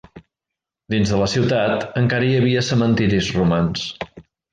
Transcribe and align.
Dins 0.93 1.11
de 1.15 1.19
la 1.23 1.27
ciutat, 1.33 1.85
encara 2.01 2.27
hi 2.29 2.33
havia 2.39 2.65
cementiris 2.71 3.29
romans. 3.37 3.85